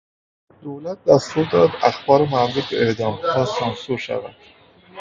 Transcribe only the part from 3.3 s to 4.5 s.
سانسور شود.